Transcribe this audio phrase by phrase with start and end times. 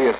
[0.00, 0.16] человек.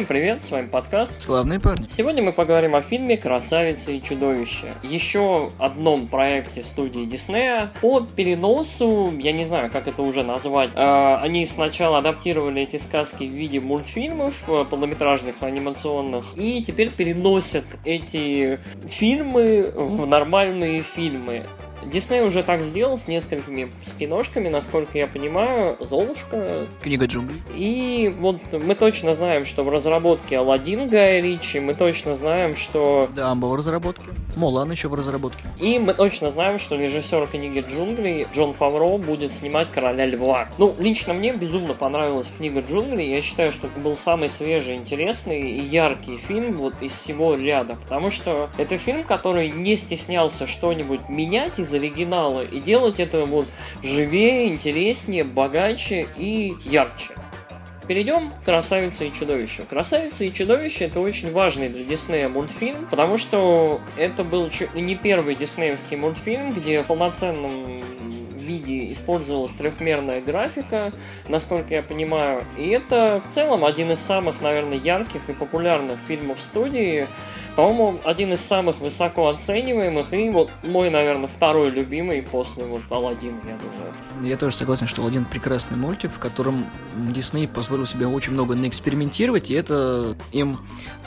[0.00, 1.22] Всем привет, с вами подкаст.
[1.22, 1.86] Славные парни.
[1.94, 4.72] Сегодня мы поговорим о фильме «Красавица и чудовище».
[4.82, 10.70] Еще одном проекте студии Диснея по переносу, я не знаю, как это уже назвать.
[10.74, 17.66] Э, они сначала адаптировали эти сказки в виде мультфильмов, э, полнометражных, анимационных, и теперь переносят
[17.84, 21.44] эти фильмы в нормальные фильмы.
[21.90, 26.66] Дисней уже так сделал с несколькими киношками, насколько я понимаю, Золушка.
[26.82, 27.40] Книга джунглей.
[27.54, 33.08] И вот мы точно знаем, что в разработке Алладин Гая Ричи, мы точно знаем, что...
[33.14, 34.04] Дамбо в разработке.
[34.36, 35.42] Мулан еще в разработке.
[35.58, 40.48] И мы точно знаем, что режиссер книги джунглей Джон Фавро будет снимать Короля Льва.
[40.56, 43.10] Ну, лично мне безумно понравилась книга джунглей.
[43.10, 47.76] Я считаю, что это был самый свежий, интересный и яркий фильм вот из всего ряда.
[47.82, 53.46] Потому что это фильм, который не стеснялся что-нибудь менять из оригинала и делать это вот
[53.82, 57.14] живее, интереснее, богаче и ярче.
[57.88, 59.64] Перейдем к «Красавице и чудовищу».
[59.68, 65.34] «Красавица и чудовище»— это очень важный для Диснея мультфильм, потому что это был не первый
[65.34, 67.82] диснеевский мультфильм, где в полноценном
[68.50, 70.92] виде использовалась трехмерная графика,
[71.26, 72.44] насколько я понимаю.
[72.56, 77.08] И это в целом один из самых, наверное, ярких и популярных фильмов студии,
[77.56, 83.36] по-моему, один из самых высоко оцениваемых и вот мой, наверное, второй любимый после вот Алладин,
[83.44, 84.28] я думаю.
[84.28, 89.50] Я тоже согласен, что Алладин прекрасный мультик, в котором Дисней позволил себе очень много наэкспериментировать,
[89.50, 90.58] и это им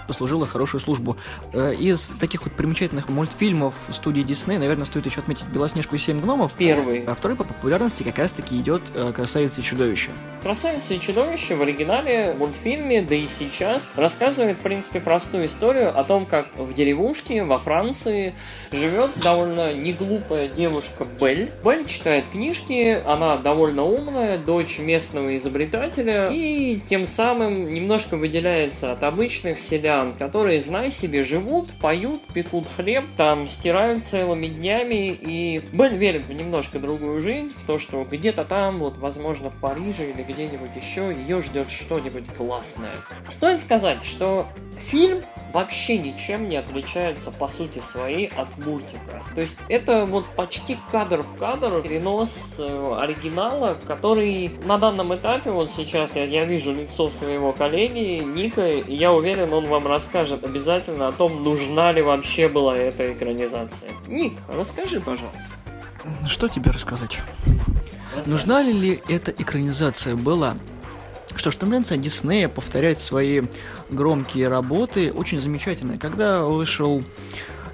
[0.07, 1.17] послужило хорошую службу.
[1.53, 6.19] Э, из таких вот примечательных мультфильмов студии Дисней, наверное, стоит еще отметить «Белоснежку и семь
[6.19, 6.53] гномов».
[6.57, 7.03] Первый.
[7.05, 10.11] А второй по популярности как раз-таки идет э, «Красавица и чудовище».
[10.41, 16.03] «Красавица и чудовище» в оригинале мультфильме, да и сейчас, рассказывает, в принципе, простую историю о
[16.03, 18.35] том, как в деревушке во Франции
[18.71, 21.51] живет довольно неглупая девушка Бель.
[21.63, 29.03] Бель читает книжки, она довольно умная, дочь местного изобретателя, и тем самым немножко выделяется от
[29.03, 35.61] обычных селян селян, которые, знай себе, живут, поют, пекут хлеб, там стирают целыми днями, и
[35.73, 40.09] Белль верит в немножко другую жизнь, в то, что где-то там, вот, возможно, в Париже
[40.09, 42.95] или где-нибудь еще, ее ждет что-нибудь классное.
[43.27, 44.47] Стоит сказать, что
[44.89, 45.21] фильм
[45.53, 49.23] вообще ничем не отличается по сути своей от мультика.
[49.35, 55.51] То есть это вот почти кадр в кадр перенос э, оригинала, который на данном этапе,
[55.51, 60.43] вот сейчас я, я вижу лицо своего коллеги Ника, и я уверен, он вам расскажет
[60.43, 63.91] обязательно о том, нужна ли вообще была эта экранизация.
[64.07, 65.41] Ник, расскажи, пожалуйста.
[66.27, 67.19] Что тебе рассказать?
[68.25, 70.55] Нужна ли эта экранизация была?
[71.35, 73.43] Что ж, тенденция Диснея повторять свои
[73.89, 75.97] громкие работы очень замечательная.
[75.97, 77.03] Когда вышел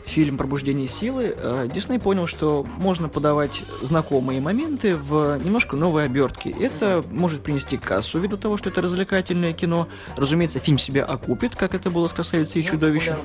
[0.09, 6.49] фильм «Пробуждение силы», э, Дисней понял, что можно подавать знакомые моменты в немножко новой обертке.
[6.49, 9.87] Это может принести кассу ввиду того, что это развлекательное кино.
[10.17, 13.17] Разумеется, фильм себя окупит, как это было с «Красавицей и ну, чудовищем».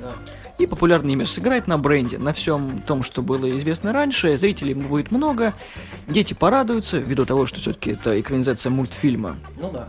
[0.00, 0.14] Да.
[0.60, 4.36] И популярное имя сыграет на бренде, на всем том, что было известно раньше.
[4.36, 5.54] Зрителей будет много,
[6.06, 9.38] дети порадуются, ввиду того, что все-таки это экранизация мультфильма.
[9.58, 9.88] Ну да.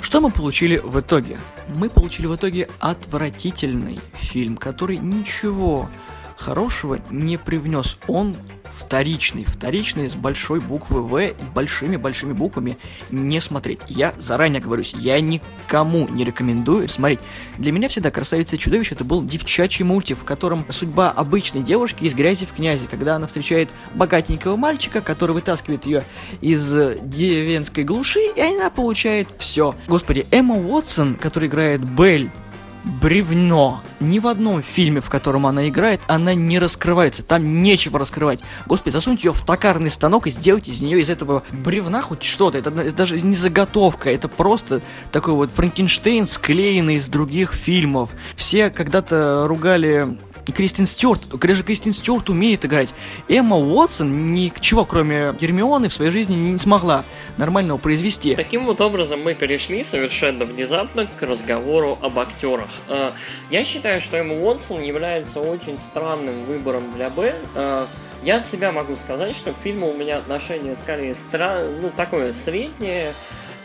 [0.00, 1.38] Что мы получили в итоге?
[1.74, 5.90] Мы получили в итоге отвратительный фильм, который ничего
[6.36, 7.98] хорошего не привнес.
[8.06, 8.36] Он
[8.76, 12.76] вторичный, вторичный с большой буквы В, большими-большими буквами
[13.10, 13.80] не смотреть.
[13.88, 17.20] Я заранее говорюсь, я никому не рекомендую смотреть.
[17.58, 22.04] Для меня всегда «Красавица и чудовище» это был девчачий мультик, в котором судьба обычной девушки
[22.04, 26.04] из грязи в князи, когда она встречает богатенького мальчика, который вытаскивает ее
[26.40, 26.68] из
[27.00, 29.74] деревенской глуши, и она получает все.
[29.86, 32.30] Господи, Эмма Уотсон, которая играет Белль,
[32.86, 33.82] бревно.
[34.00, 37.22] Ни в одном фильме, в котором она играет, она не раскрывается.
[37.22, 38.40] Там нечего раскрывать.
[38.66, 42.58] Господи, засуньте ее в токарный станок и сделайте из нее из этого бревна хоть что-то.
[42.58, 44.80] Это, это даже не заготовка, это просто
[45.12, 48.10] такой вот Франкенштейн, склеенный из других фильмов.
[48.36, 50.16] Все когда-то ругали
[50.52, 51.28] Кристин Стюарт.
[51.28, 52.94] Даже Кристин Стюарт умеет играть.
[53.28, 57.04] Эмма Уотсон ничего, кроме Гермионы, в своей жизни не смогла
[57.36, 58.34] нормального произвести.
[58.34, 62.70] Таким вот образом мы перешли совершенно внезапно к разговору об актерах.
[62.88, 63.12] А,
[63.50, 67.34] я считаю, что Эмма Уотсон является очень странным выбором для Белль.
[67.54, 67.88] А,
[68.22, 71.64] я от себя могу сказать, что к фильму у меня отношение скорее стра...
[71.80, 73.14] ну, такое среднее.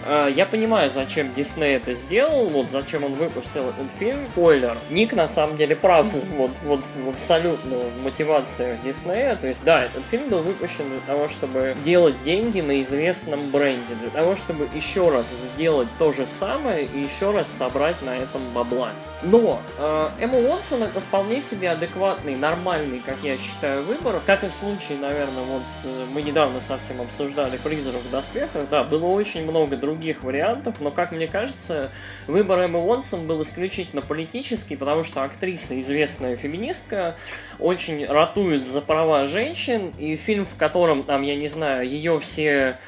[0.06, 4.24] Э, я понимаю, зачем Дисней это сделал, вот зачем он выпустил этот фильм.
[4.24, 4.78] Спойлер.
[4.90, 9.36] Ник на самом деле прав вот, вот в абсолютно мотивациях Диснея.
[9.36, 13.96] То есть, да, этот фильм был выпущен для того, чтобы делать деньги на известном бренде,
[14.02, 18.42] для того, чтобы еще раз сделать то же самое и еще раз собрать на этом
[18.54, 18.90] бабла.
[19.24, 24.20] Но э, Эмма Уотсон это вполне себе адекватный, нормальный, как я считаю, выбор.
[24.26, 28.84] Как и в случае, наверное, вот э, мы недавно совсем обсуждали «Призрак в доспехах», да,
[28.84, 29.91] было очень много других
[30.24, 31.92] вариантов, но, как мне кажется,
[32.28, 37.16] выбор Эммы Уотсон был исключительно политический, потому что актриса, известная феминистка,
[37.60, 42.80] очень ратует за права женщин, и фильм, в котором, там, я не знаю, ее все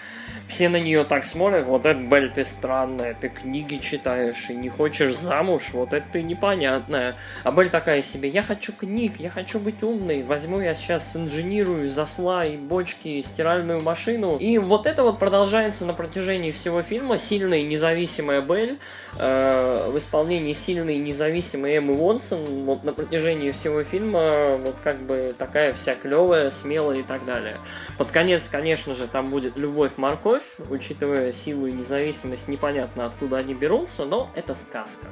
[0.47, 4.69] все на нее так смотрят, вот это, Бель, ты странная, ты книги читаешь и не
[4.69, 7.15] хочешь замуж, вот это ты непонятная.
[7.43, 11.89] А Бель такая себе, я хочу книг, я хочу быть умной, возьму я сейчас инженирую,
[11.89, 14.37] засла и бочки, стиральную машину.
[14.37, 18.79] И вот это вот продолжается на протяжении всего фильма, сильная и независимая Бель,
[19.17, 24.99] э, в исполнении сильной и независимой Эммы Уонсон, вот на протяжении всего фильма, вот как
[24.99, 27.57] бы такая вся клевая, смелая и так далее.
[27.97, 30.32] Под конец, конечно же, там будет любовь морковь,
[30.69, 35.07] учитывая силу и независимость, непонятно откуда они берутся, но это сказка.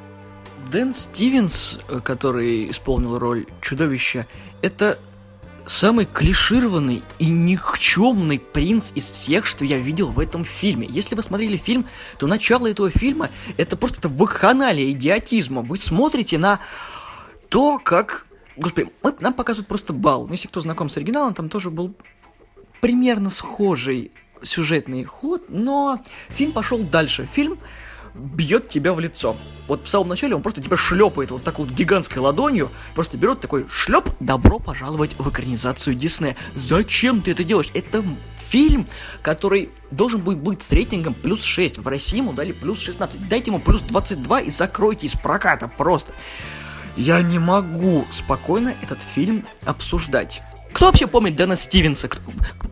[0.71, 4.27] Дэн Стивенс, э, который исполнил роль чудовища,
[4.61, 4.99] это
[5.65, 10.87] самый клишированный и никчемный принц из всех, что я видел в этом фильме.
[10.89, 15.61] Если вы смотрели фильм, то начало этого фильма это просто это вакханалия идиотизма.
[15.61, 16.59] Вы смотрите на
[17.49, 18.25] то, как...
[18.57, 20.27] Господи, нам показывают просто бал.
[20.27, 21.93] Ну, если кто знаком с оригиналом, там тоже был
[22.81, 24.11] примерно схожий
[24.43, 27.27] сюжетный ход, но фильм пошел дальше.
[27.33, 27.59] Фильм
[28.13, 29.37] бьет тебя в лицо.
[29.67, 33.39] Вот в самом начале он просто тебя шлепает вот такой вот гигантской ладонью, просто берет
[33.39, 36.35] такой шлеп, добро пожаловать в экранизацию Диснея.
[36.55, 37.69] Зачем ты это делаешь?
[37.73, 38.03] Это
[38.49, 38.87] фильм,
[39.21, 41.77] который должен будет быть с рейтингом плюс 6.
[41.77, 43.29] В России ему дали плюс 16.
[43.29, 46.13] Дайте ему плюс 22 и закройте из проката просто.
[46.97, 50.41] Я не могу спокойно этот фильм обсуждать.
[50.73, 52.09] Кто вообще помнит Дэна Стивенса?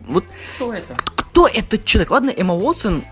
[0.06, 0.24] Вот,
[0.56, 0.96] Кто это?
[1.30, 2.10] Кто этот человек?
[2.10, 3.04] Ладно, Эмма Уотсон,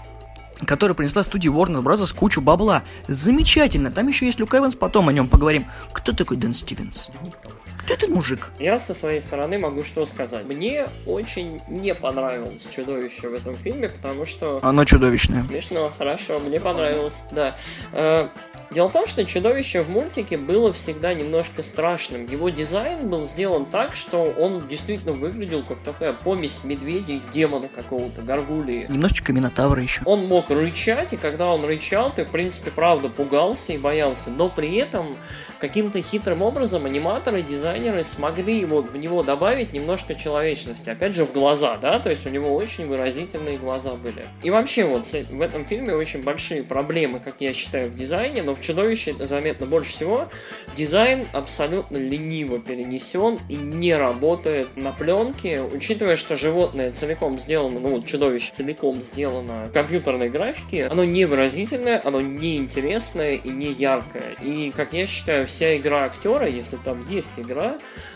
[0.66, 2.12] которая принесла студии Warner Bros.
[2.14, 2.82] кучу бабла.
[3.06, 3.92] Замечательно.
[3.92, 5.66] Там еще есть Люк Эванс, потом о нем поговорим.
[5.92, 7.10] Кто такой Дэн Стивенс?
[7.22, 7.50] Никто.
[7.88, 8.50] Кто этот мужик?
[8.58, 10.44] Я со своей стороны могу что сказать.
[10.44, 14.60] Мне очень не понравилось чудовище в этом фильме, потому что...
[14.62, 15.40] Оно чудовищное.
[15.40, 17.56] Смешно, хорошо, мне понравилось, да.
[17.92, 18.28] Э,
[18.70, 22.26] дело в том, что чудовище в мультике было всегда немножко страшным.
[22.26, 27.68] Его дизайн был сделан так, что он действительно выглядел как такая помесь медведя и демона
[27.68, 28.84] какого-то, горгулии.
[28.90, 30.02] Немножечко Минотавра еще.
[30.04, 34.28] Он мог рычать, и когда он рычал, ты, в принципе, правда пугался и боялся.
[34.28, 35.16] Но при этом
[35.58, 37.42] каким-то хитрым образом аниматоры,
[37.78, 40.90] дизайнеры смогли вот в него добавить немножко человечности.
[40.90, 44.26] Опять же, в глаза, да, то есть у него очень выразительные глаза были.
[44.42, 48.54] И вообще вот в этом фильме очень большие проблемы, как я считаю, в дизайне, но
[48.54, 50.28] в «Чудовище» это заметно больше всего.
[50.76, 57.90] Дизайн абсолютно лениво перенесен и не работает на пленке, учитывая, что животное целиком сделано, ну
[57.90, 63.72] вот «Чудовище» целиком сделано в компьютерной графике, оно не выразительное, оно не интересное и не
[63.72, 64.36] яркое.
[64.42, 67.67] И, как я считаю, вся игра актера, если там есть игра,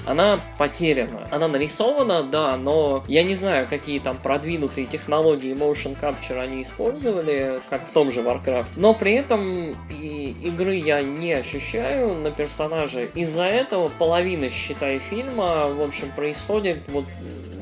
[0.06, 1.28] она потеряна.
[1.30, 7.60] Она нарисована, да, но я не знаю, какие там продвинутые технологии motion capture они использовали,
[7.70, 8.66] как в том же Warcraft.
[8.76, 13.10] Но при этом и игры я не ощущаю на персонаже.
[13.14, 17.04] Из-за этого половина, считай, фильма, в общем, происходит вот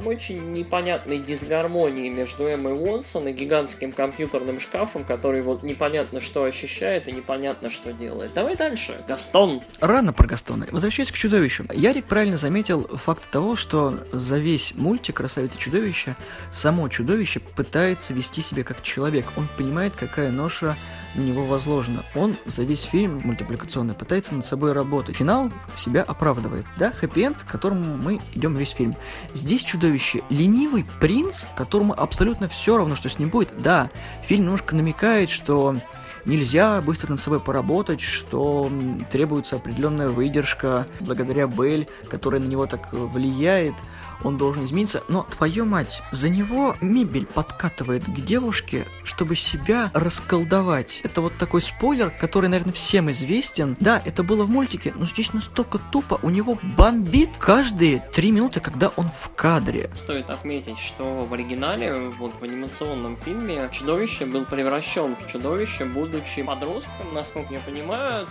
[0.05, 7.09] очень непонятной дисгармонии между Эммой Уонсон и гигантским компьютерным шкафом, который вот непонятно что ощущает
[7.09, 8.33] и непонятно что делает.
[8.35, 9.03] Давай дальше.
[9.07, 9.63] Гастон.
[9.81, 10.67] Рано про Гастона.
[10.71, 11.65] Возвращаясь к чудовищу.
[11.73, 16.17] Ярик правильно заметил факт того, что за весь мультик «Красавица чудовища»
[16.53, 19.27] само чудовище пытается вести себя как человек.
[19.37, 20.77] Он понимает, какая ноша
[21.15, 22.03] на него возложена.
[22.15, 25.17] Он за весь фильм мультипликационный пытается над собой работать.
[25.17, 26.65] Финал себя оправдывает.
[26.77, 28.95] Да, хэппи-энд, к которому мы идем весь фильм.
[29.35, 33.51] Здесь чудовище ленивый принц, которому абсолютно все равно, что с ним будет.
[33.59, 33.91] Да,
[34.25, 35.77] фильм немножко намекает, что
[36.25, 38.71] нельзя быстро над собой поработать, что
[39.11, 43.75] требуется определенная выдержка благодаря Белль, которая на него так влияет
[44.25, 51.01] он должен измениться, но твою мать, за него мебель подкатывает к девушке, чтобы себя расколдовать.
[51.05, 53.77] Это вот такой спойлер, который, наверное, всем известен.
[53.81, 58.61] Да, это было в мультике, но здесь настолько тупо, у него бомбит каждые три минуты,
[58.61, 59.91] когда он в кадре.
[59.95, 66.43] Стоит отметить, что в оригинале, вот в анимационном фильме, чудовище был превращен в чудовище, будучи
[66.43, 68.27] подростком, насколько я понимаю,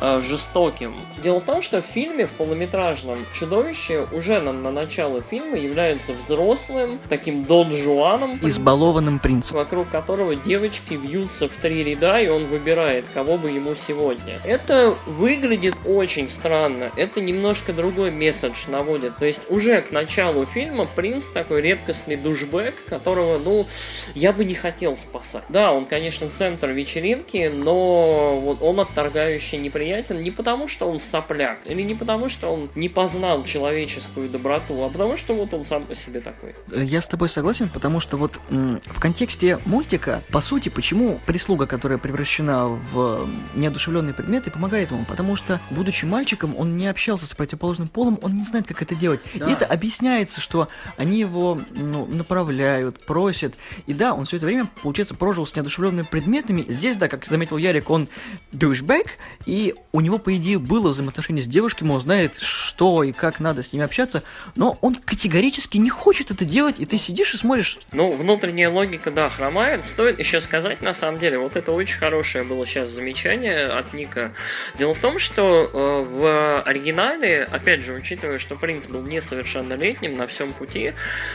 [0.00, 0.94] э, жестоким.
[1.22, 6.12] Дело в том, что в фильме, в полнометражном, чудовище уже на, на начало фильма является
[6.12, 8.38] взрослым, таким Дон Жуаном.
[8.42, 9.56] Избалованным принцем.
[9.56, 14.40] Вокруг которого девочки вьются в три ряда, и он выбирает, кого бы ему сегодня.
[14.44, 16.90] Это выглядит очень странно.
[16.96, 19.16] Это немножко другой месседж наводит.
[19.16, 23.66] То есть уже к началу фильма принц такой редкостный душбэк, которого, ну,
[24.14, 25.44] я бы не хотел спасать.
[25.48, 31.58] Да, он, конечно, центр вечеринки, но вот он отторгающий неприятен не потому, что он сопляк,
[31.66, 35.84] или не потому, что он не познал человеческую доброту, а потому, что вот он сам
[35.84, 36.54] по себе такой.
[36.74, 41.98] Я с тобой согласен, потому что вот в контексте мультика, по сути, почему прислуга, которая
[41.98, 45.04] превращена в неодушевленные предметы, помогает ему?
[45.04, 48.94] Потому что, будучи мальчиком, он не общался с противоположным полом, он не знает, как это
[48.94, 49.20] делать.
[49.34, 49.48] Да.
[49.48, 53.54] И это объясняется, что они его ну, направляют, просят.
[53.86, 56.64] И да, он все это время, получается, прожил с неодушевленными предметами.
[56.68, 58.08] Здесь, да, как заметил Ярик, он
[58.52, 59.06] душбэк,
[59.44, 63.62] и у него, по идее, было взаимоотношение с девушками, он знает, что и как надо
[63.62, 64.22] с ними общаться,
[64.56, 67.78] но он категорически не хочет это делать, и ты сидишь и смотришь.
[67.90, 69.84] Ну, внутренняя логика, да, хромает.
[69.84, 74.32] Стоит еще сказать, на самом деле, вот это очень хорошее было сейчас замечание от Ника.
[74.78, 80.28] Дело в том, что э, в оригинале, опять же, учитывая, что принц был несовершеннолетним на
[80.28, 80.92] всем пути,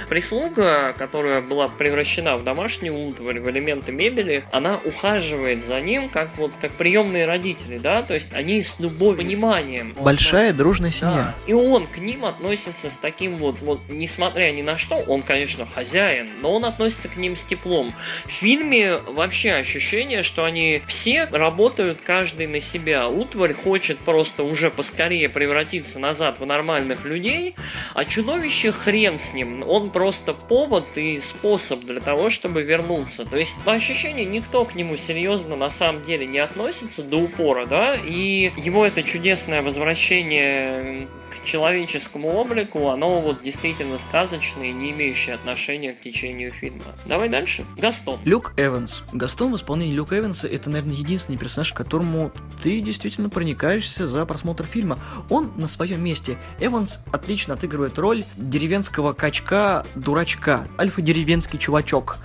[0.08, 6.38] прислуга, которая была превращена в домашнюю утварь, в элементы мебели, она ухаживает за ним как
[6.38, 9.94] вот как приемные родители, да, то есть они с любовью, пониманием.
[9.98, 11.14] Большая дружная семья.
[11.14, 11.36] Да.
[11.46, 15.66] И он к ним относится с таким вот, вот, несмотря ни на что, он, конечно,
[15.66, 17.94] хозяин, но он относится к ним с теплом.
[18.26, 23.08] В фильме вообще ощущение, что они все работают каждый на себя.
[23.08, 27.56] Утварь хочет просто уже поскорее превратиться назад в нормальных людей,
[27.94, 29.64] а чудовище хрен с ним.
[29.68, 33.26] Он просто повод и способ для того, чтобы вернуться.
[33.26, 37.66] То есть, по ощущению, никто к нему серьезно на самом деле не относится до упора,
[37.66, 41.08] да, и его это чудесное возвращение
[41.46, 46.84] человеческому облику, оно вот действительно сказочное, не имеющее отношения к течению фильма.
[47.06, 47.66] Давай дальше.
[47.78, 48.20] Гастон.
[48.26, 49.04] Люк Эванс.
[49.14, 54.26] Гастон в исполнении Люка Эванса это, наверное, единственный персонаж, к которому ты действительно проникаешься за
[54.26, 55.00] просмотр фильма.
[55.30, 56.38] Он на своем месте.
[56.60, 62.18] Эванс отлично отыгрывает роль деревенского качка-дурачка, альфа-деревенский чувачок.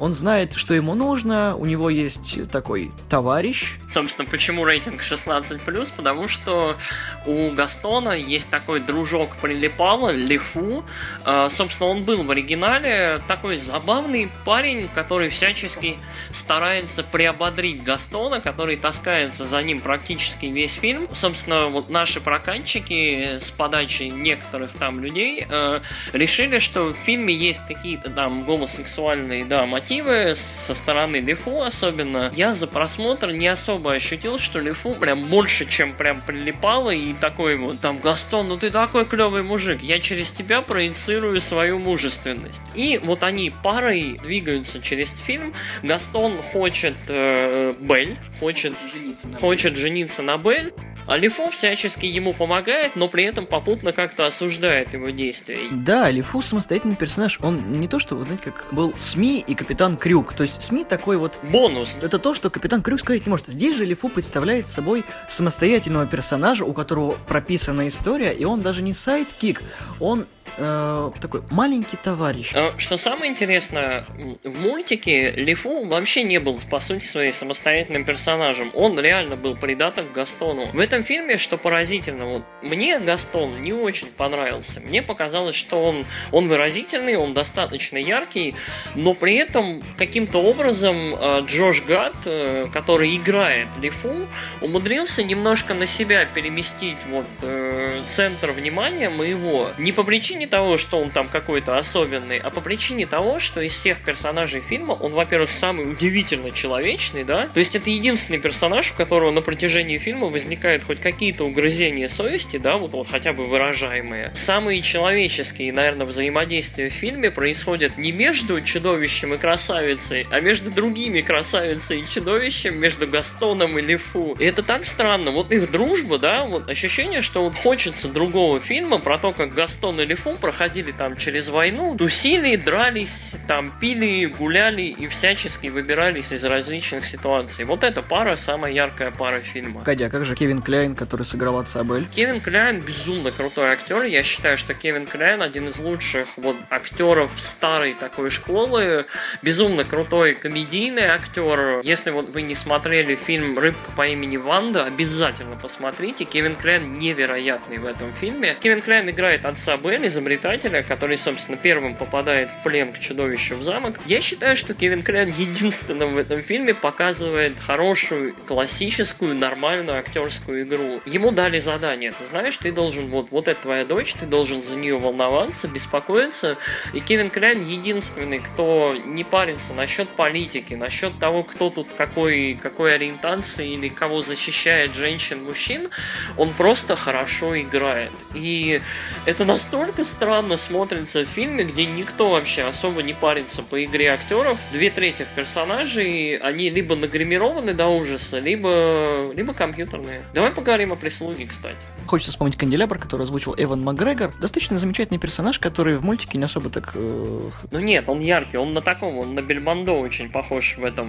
[0.00, 3.76] Он знает, что ему нужно, у него есть такой товарищ.
[3.90, 6.78] Собственно, почему рейтинг 16+, потому что
[7.26, 10.84] у Гастона есть такой дружок прилипала, Лифу.
[11.26, 15.98] А, собственно, он был в оригинале такой забавный парень, который всячески
[16.32, 21.08] старается приободрить Гастона, который таскается за ним практически весь фильм.
[21.14, 25.80] Собственно, вот наши прокатчики с подачи некоторых там людей э,
[26.14, 32.32] решили, что в фильме есть какие-то там гомосексуальные, да, мотивы, мотивы со стороны Лифу особенно,
[32.36, 37.56] я за просмотр не особо ощутил, что Лифу прям больше, чем прям прилипало и такой
[37.56, 42.60] вот там Гастон, ну ты такой клевый мужик, я через тебя проецирую свою мужественность.
[42.76, 45.54] И вот они парой двигаются через фильм.
[45.82, 49.82] Гастон хочет э, Бель, хочет жениться на хочет Бель.
[49.82, 50.72] жениться на Бель,
[51.06, 55.58] а Лифу всячески ему помогает, но при этом попутно как-то осуждает его действия.
[55.70, 57.38] Да, Лифу самостоятельный персонаж.
[57.42, 60.34] Он не то, что, вы знаете, как был СМИ и Капитан Крюк.
[60.34, 61.38] То есть СМИ такой вот...
[61.42, 61.96] Бонус.
[62.00, 63.46] Это то, что Капитан Крюк сказать не может.
[63.46, 68.94] Здесь же Лифу представляет собой самостоятельного персонажа, у которого прописана история, и он даже не
[68.94, 69.62] сайт-кик,
[69.98, 70.26] он
[70.58, 72.52] э, такой маленький товарищ.
[72.54, 74.06] А, что самое интересное,
[74.44, 78.70] в мультике Лифу вообще не был, по сути, своей самостоятельным персонажем.
[78.74, 80.66] Он реально был придаток Гастону.
[80.66, 84.80] В этом фильме, что поразительно, вот, мне Гастон не очень понравился.
[84.80, 88.54] Мне показалось, что он, он выразительный, он достаточно яркий,
[88.94, 94.26] но при этом каким-то образом э, Джош Гад, э, который играет Лифу,
[94.60, 99.68] умудрился немножко на себя переместить вот э, центр внимания моего.
[99.78, 103.60] Не по причине причине того, что он там какой-то особенный, а по причине того, что
[103.60, 107.48] из всех персонажей фильма он, во-первых, самый удивительно человечный, да?
[107.48, 112.56] То есть это единственный персонаж, у которого на протяжении фильма возникают хоть какие-то угрызения совести,
[112.56, 114.32] да, вот, вот хотя бы выражаемые.
[114.34, 121.20] Самые человеческие, наверное, взаимодействия в фильме происходят не между чудовищем и красавицей, а между другими
[121.20, 124.36] красавицей и чудовищем, между Gastoном и Лифу.
[124.38, 125.32] И это так странно.
[125.32, 130.00] Вот их дружба, да, вот ощущение, что вот хочется другого фильма про то, как Гастон
[130.00, 136.32] и Лифу кунг-фу, проходили там через войну, тусили, дрались, там пили, гуляли и всячески выбирались
[136.32, 137.64] из различных ситуаций.
[137.64, 139.82] Вот эта пара самая яркая пара фильма.
[139.82, 142.04] Кадя, а как же Кевин Кляйн, который сыграл отца Белль?
[142.14, 144.02] Кевин Кляйн безумно крутой актер.
[144.02, 149.06] Я считаю, что Кевин Кляйн один из лучших вот актеров старой такой школы.
[149.42, 151.80] Безумно крутой комедийный актер.
[151.82, 156.24] Если вот вы не смотрели фильм «Рыбка по имени Ванда», обязательно посмотрите.
[156.24, 158.56] Кевин Кляйн невероятный в этом фильме.
[158.60, 163.64] Кевин Кляйн играет отца Белль, изобретателя, который, собственно, первым попадает в плен к чудовищу в
[163.64, 163.98] замок.
[164.06, 171.00] Я считаю, что Кевин Кляйн единственным в этом фильме показывает хорошую, классическую, нормальную актерскую игру.
[171.06, 172.12] Ему дали задание.
[172.12, 176.56] Ты знаешь, ты должен, вот, вот это твоя дочь, ты должен за нее волноваться, беспокоиться.
[176.92, 182.94] И Кевин Кляйн единственный, кто не парится насчет политики, насчет того, кто тут какой, какой
[182.94, 185.88] ориентации или кого защищает женщин, мужчин,
[186.36, 188.12] он просто хорошо играет.
[188.34, 188.80] И
[189.24, 194.58] это настолько странно смотрится в фильме, где никто вообще особо не парится по игре актеров.
[194.72, 200.24] Две трети персонажей, они либо нагримированы до ужаса, либо, либо компьютерные.
[200.34, 201.76] Давай поговорим о прислуге, кстати.
[202.06, 204.30] Хочется вспомнить Канделябр, который озвучил Эван Макгрегор.
[204.40, 206.92] Достаточно замечательный персонаж, который в мультике не особо так...
[206.94, 207.50] Э...
[207.70, 211.08] Ну нет, он яркий, он на таком, он на Бельмондо очень похож в этом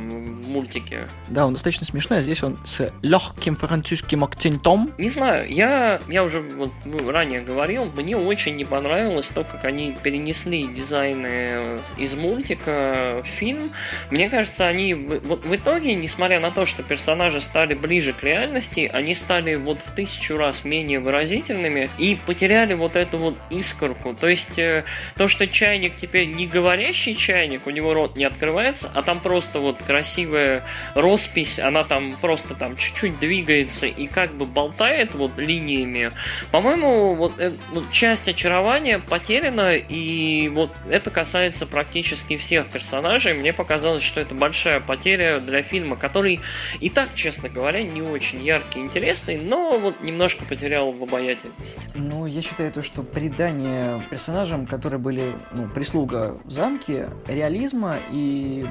[0.51, 1.07] мультике.
[1.29, 4.91] Да, он достаточно смешной, а здесь он с легким французским акцентом.
[4.98, 8.80] Не знаю, я, я уже вот, ну, ранее говорил, мне очень не понравилось
[9.33, 13.71] то, как они перенесли дизайны из мультика в фильм.
[14.09, 18.89] Мне кажется, они вот в итоге, несмотря на то, что персонажи стали ближе к реальности,
[18.93, 24.13] они стали вот в тысячу раз менее выразительными и потеряли вот эту вот искорку.
[24.13, 24.83] То есть э,
[25.15, 29.59] то, что чайник теперь не говорящий чайник, у него рот не открывается, а там просто
[29.59, 30.63] вот красивая
[30.95, 36.11] роспись, она там просто там чуть-чуть двигается и как бы болтает вот линиями.
[36.51, 38.70] По-моему, вот, э, вот часть очарования
[39.07, 43.33] потеряна, и вот это касается практически всех персонажей.
[43.33, 46.39] Мне показалось, что это большая потеря для фильма, который
[46.79, 51.79] и так, честно говоря, не очень яркий и интересный, но вот немножко потерял в обаятельности.
[51.95, 58.65] Ну, я считаю то, что придание персонажам, которые были ну, прислуга в замке, реализма и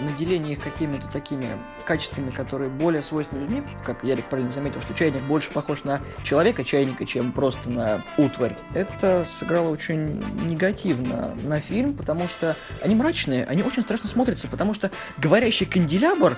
[0.00, 1.46] наделение их какими-то такими
[1.84, 6.64] качествами, которые более свойственны людьми, как Ярик правильно заметил, что чайник больше похож на человека
[6.64, 13.44] чайника, чем просто на утварь, это сыграло очень негативно на фильм, потому что они мрачные,
[13.46, 16.36] они очень страшно смотрятся, потому что говорящий канделябр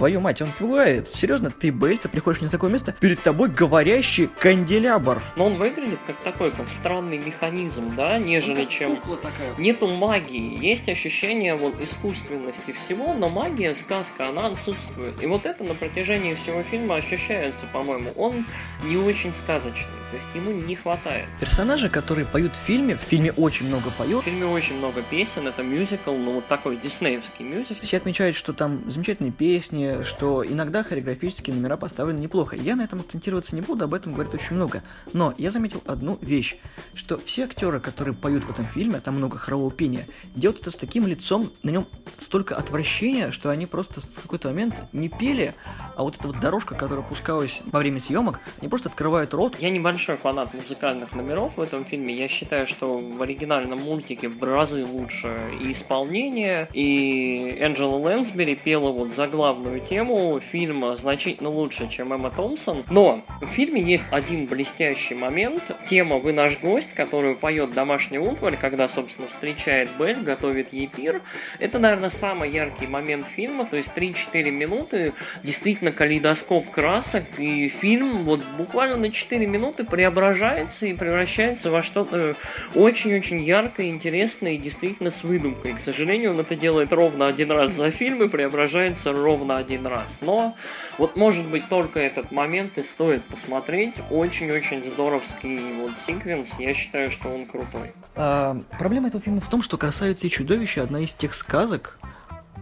[0.00, 1.10] Твою мать, он пугает.
[1.10, 5.22] Серьезно, ты, Бель, ты приходишь в незнакомое место, перед тобой говорящий канделябр.
[5.36, 8.96] Но он выглядит как такой, как странный механизм, да, нежели чем...
[8.96, 9.54] такая.
[9.58, 10.64] Нету магии.
[10.64, 15.22] Есть ощущение вот искусственности всего, но магия, сказка, она отсутствует.
[15.22, 18.12] И вот это на протяжении всего фильма ощущается, по-моему.
[18.16, 18.46] Он
[18.84, 19.99] не очень сказочный.
[20.10, 21.28] То есть ему не хватает.
[21.38, 24.22] Персонажи, которые поют в фильме, в фильме очень много поют.
[24.22, 27.80] В фильме очень много песен, это мюзикл, ну вот такой диснеевский мюзикл.
[27.82, 32.56] Все отмечают, что там замечательные песни, что иногда хореографические номера поставлены неплохо.
[32.56, 34.82] Я на этом акцентироваться не буду, об этом говорит очень много.
[35.12, 36.56] Но я заметил одну вещь,
[36.94, 40.72] что все актеры, которые поют в этом фильме, а там много хорового пения, делают это
[40.72, 45.54] с таким лицом, на нем столько отвращения, что они просто в какой-то момент не пели,
[45.96, 49.56] а вот эта вот дорожка, которая пускалась во время съемок, они просто открывают рот.
[49.60, 52.14] Я небольшой фанат музыкальных номеров в этом фильме.
[52.14, 58.90] Я считаю, что в оригинальном мультике в разы лучше и исполнение, и Энджела Лэнсбери пела
[58.90, 62.84] вот заглавную тему фильма значительно лучше, чем Эмма Томпсон.
[62.90, 65.62] Но в фильме есть один блестящий момент.
[65.86, 71.22] Тема «Вы наш гость», которую поет домашний утварь, когда, собственно, встречает Белль, готовит ей пир.
[71.58, 78.24] Это, наверное, самый яркий момент фильма, то есть 3-4 минуты действительно калейдоскоп красок, и фильм
[78.24, 82.36] вот буквально на 4 минуты преображается и превращается во что-то
[82.74, 85.74] очень-очень яркое, интересное и действительно с выдумкой.
[85.74, 90.20] К сожалению, он это делает ровно один раз за фильм и преображается ровно один раз.
[90.22, 90.56] Но
[90.98, 93.94] вот может быть только этот момент и стоит посмотреть.
[94.10, 96.48] Очень-очень здоровский вот секвенс.
[96.58, 97.92] Я считаю, что он крутой.
[98.14, 101.98] А, проблема этого фильма в том, что «Красавица и чудовище» одна из тех сказок,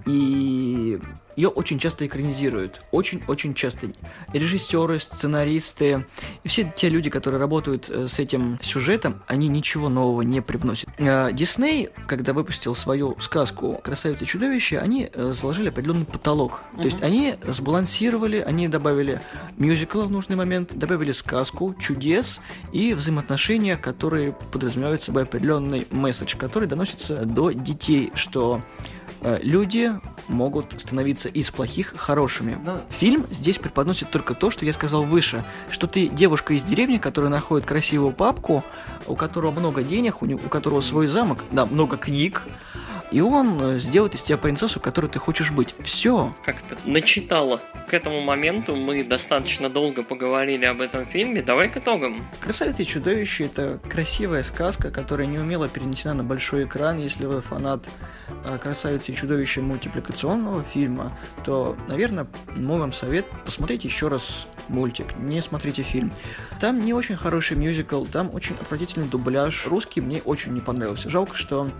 [0.08, 0.98] и
[1.36, 2.80] ее очень часто экранизируют.
[2.90, 3.88] Очень-очень часто.
[4.32, 6.04] Режиссеры, сценаристы
[6.42, 10.88] и все те люди, которые работают э, с этим сюжетом, они ничего нового не привносят.
[10.96, 16.60] Э, Дисней, когда выпустил свою сказку «Красавица и чудовище», они э, заложили определенный потолок.
[16.72, 16.78] Uh-huh.
[16.78, 19.20] То есть они сбалансировали, они добавили
[19.58, 22.40] мюзикл в нужный момент, добавили сказку, чудес
[22.72, 28.62] и взаимоотношения, которые подразумевают собой определенный месседж, который доносится до детей, что
[29.22, 29.92] люди
[30.28, 32.58] могут становиться из плохих хорошими.
[32.98, 37.30] Фильм здесь преподносит только то, что я сказал выше, что ты девушка из деревни, которая
[37.30, 38.64] находит красивую папку,
[39.06, 42.42] у которого много денег, у, у которого свой замок, да, много книг,
[43.10, 45.74] и он э, сделает из тебя принцессу, которой ты хочешь быть.
[45.82, 46.34] Все.
[46.44, 47.60] Как-то начитало.
[47.88, 51.42] К этому моменту мы достаточно долго поговорили об этом фильме.
[51.42, 52.26] Давай к итогам.
[52.40, 56.98] «Красавица и чудовище»— это красивая сказка, которая не умела перенесена на большой экран.
[56.98, 57.86] Если вы фанат
[58.44, 65.16] э, «Красавицы и чудовища» мультипликационного фильма, то, наверное, мой вам совет— посмотрите еще раз мультик,
[65.16, 66.12] не смотрите фильм.
[66.60, 69.66] Там не очень хороший мюзикл, там очень отвратительный дубляж.
[69.66, 71.10] Русский мне очень не понравился.
[71.10, 71.70] Жалко, что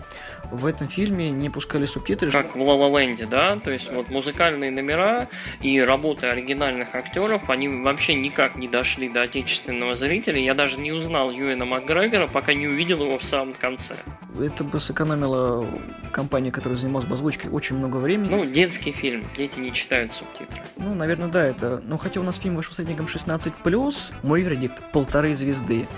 [0.51, 2.31] в этом фильме не пускали субтитры.
[2.31, 3.59] Как в Ла Ленде, да?
[3.59, 5.29] То есть вот музыкальные номера
[5.61, 10.38] и работы оригинальных актеров, они вообще никак не дошли до отечественного зрителя.
[10.40, 13.96] Я даже не узнал Юэна Макгрегора, пока не увидел его в самом конце.
[14.38, 15.66] Это бы сэкономило
[16.12, 18.31] компания, которая занималась озвучкой, очень много времени.
[18.31, 20.61] Ну, детский фильм, дети не читают субтитры.
[20.77, 21.83] Ну, наверное, да, это...
[21.85, 25.88] Ну, хотя у нас фильм вышел с рейтингом 16+, мой вердикт– полторы звезды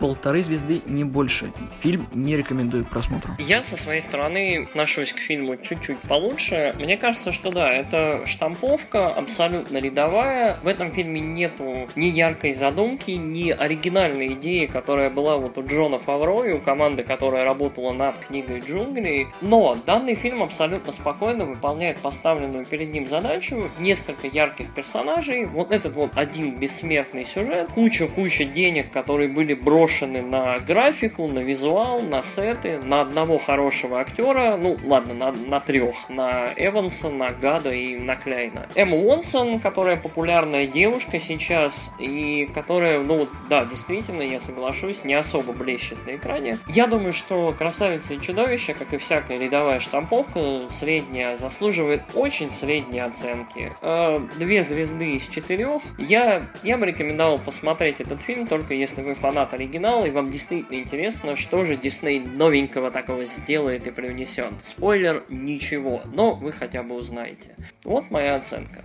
[0.00, 1.52] полторы звезды, не больше.
[1.82, 3.34] Фильм не рекомендую к просмотру.
[3.38, 6.74] Я со своей стороны отношусь к фильму чуть-чуть получше.
[6.78, 10.56] Мне кажется, что да, это штамповка абсолютно рядовая.
[10.62, 15.98] В этом фильме нету ни яркой задумки, ни оригинальной идеи, которая была вот у Джона
[15.98, 19.28] Фавро и у команды, которая работала над книгой джунглей.
[19.42, 23.70] Но данный фильм абсолютно спокойно выполняет поставленную перед ним задачу.
[23.78, 30.22] Несколько ярких персонажей, вот этот вот один бессмертный сюжет, куча-куча денег, которые были брошены брошены
[30.22, 36.08] на графику, на визуал, на сеты, на одного хорошего актера, ну ладно, на, на трех,
[36.08, 38.68] на Эванса, на Гада и на Кляйна.
[38.76, 45.52] Эмма Уонсон, которая популярная девушка сейчас, и которая, ну да, действительно, я соглашусь, не особо
[45.52, 46.58] блещет на экране.
[46.68, 53.00] Я думаю, что «Красавица и чудовище», как и всякая рядовая штамповка, средняя, заслуживает очень средней
[53.00, 53.72] оценки.
[53.82, 55.82] Э, две звезды из четырех.
[55.98, 60.30] Я, я бы рекомендовал посмотреть этот фильм, только если вы фанат оригинала оригинал, и вам
[60.30, 64.52] действительно интересно, что же Дисней новенького такого сделает и привнесет.
[64.62, 67.56] Спойлер, ничего, но вы хотя бы узнаете.
[67.84, 68.84] Вот моя оценка.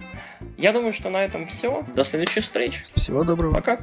[0.57, 1.83] Я думаю, что на этом все.
[1.95, 2.85] До следующих встреч.
[2.95, 3.53] Всего доброго.
[3.53, 3.79] Пока.